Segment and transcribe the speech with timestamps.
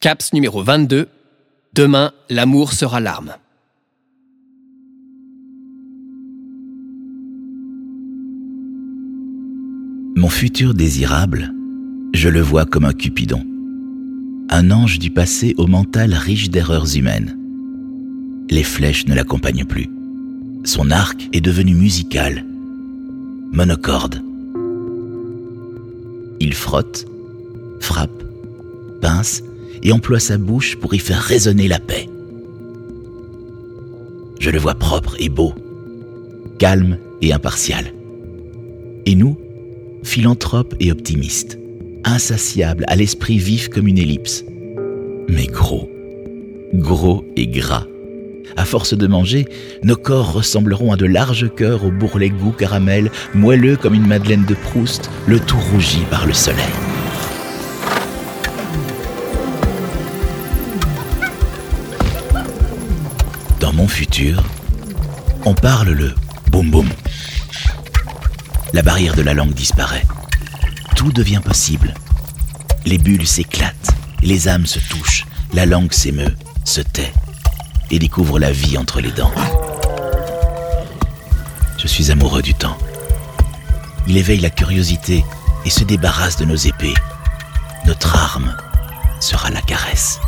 [0.00, 1.08] Caps numéro 22.
[1.74, 3.34] Demain, l'amour sera l'arme.
[10.14, 11.52] Mon futur désirable,
[12.14, 13.44] je le vois comme un Cupidon.
[14.50, 17.36] Un ange du passé au mental riche d'erreurs humaines.
[18.50, 19.90] Les flèches ne l'accompagnent plus.
[20.62, 22.44] Son arc est devenu musical,
[23.50, 24.22] monocorde.
[26.38, 27.04] Il frotte,
[27.80, 28.22] frappe,
[29.00, 29.42] pince
[29.82, 32.08] et emploie sa bouche pour y faire résonner la paix.
[34.40, 35.54] Je le vois propre et beau,
[36.58, 37.92] calme et impartial.
[39.06, 39.38] Et nous,
[40.02, 41.58] philanthropes et optimistes,
[42.04, 44.44] insatiables à l'esprit vif comme une ellipse,
[45.28, 45.90] mais gros,
[46.74, 47.86] gros et gras.
[48.56, 49.46] À force de manger,
[49.82, 54.44] nos corps ressembleront à de larges cœurs au bourrelet goût caramel, moelleux comme une madeleine
[54.46, 56.97] de Proust, le tout rougi par le soleil.
[63.88, 64.42] Futur,
[65.44, 66.14] on parle le
[66.50, 66.88] boum boum.
[68.72, 70.06] La barrière de la langue disparaît.
[70.94, 71.94] Tout devient possible.
[72.84, 73.90] Les bulles s'éclatent,
[74.22, 77.12] les âmes se touchent, la langue s'émeut, se tait
[77.90, 79.32] et découvre la vie entre les dents.
[81.78, 82.76] Je suis amoureux du temps.
[84.06, 85.24] Il éveille la curiosité
[85.64, 86.94] et se débarrasse de nos épées.
[87.86, 88.56] Notre arme
[89.20, 90.20] sera la caresse.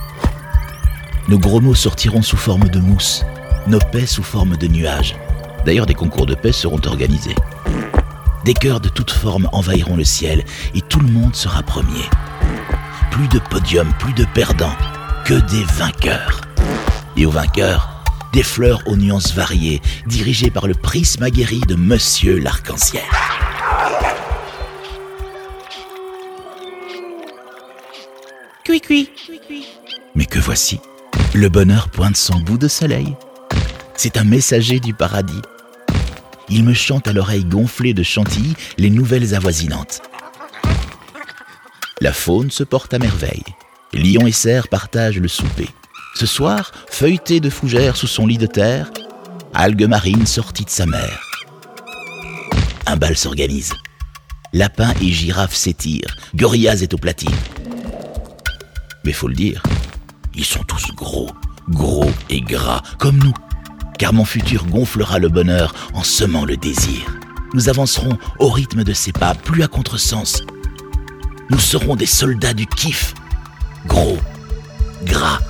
[1.28, 3.25] Nos gros mots sortiront sous forme de mousse,
[3.66, 5.16] nos paix sous forme de nuages.
[5.64, 7.34] D'ailleurs, des concours de paix seront organisés.
[8.44, 10.44] Des cœurs de toutes formes envahiront le ciel
[10.75, 12.05] et tout le monde sera premier.
[13.11, 14.77] Plus de podiums, plus de perdants,
[15.25, 16.41] que des vainqueurs.
[17.16, 22.38] Et aux vainqueurs, des fleurs aux nuances variées, dirigées par le prisme aguerri de Monsieur
[22.38, 23.03] l'Arc-en-Ciel.
[28.64, 29.11] Cui cui.
[30.14, 30.81] Mais que voici,
[31.34, 33.16] le bonheur pointe son bout de soleil.
[34.03, 35.43] C'est un messager du paradis.
[36.48, 40.00] Il me chante à l'oreille gonflée de chantilly les nouvelles avoisinantes.
[42.00, 43.44] La faune se porte à merveille.
[43.93, 45.69] Lion et cerf partagent le souper.
[46.15, 48.91] Ce soir, feuilleté de fougères sous son lit de terre,
[49.53, 51.21] algue marine sortie de sa mère.
[52.87, 53.75] Un bal s'organise.
[54.55, 57.37] Lapins et girafes s'étirent, gorillas est au platine.
[59.05, 59.62] Mais faut le dire,
[60.34, 61.28] ils sont tous gros,
[61.69, 63.34] gros et gras, comme nous.
[64.00, 67.21] Car mon futur gonflera le bonheur en semant le désir.
[67.53, 70.43] Nous avancerons au rythme de ses pas, plus à contresens.
[71.50, 73.12] Nous serons des soldats du kiff,
[73.84, 74.16] gros,
[75.05, 75.41] gras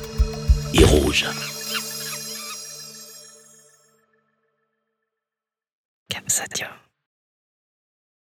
[0.74, 0.84] et
[6.26, 6.89] Sadia.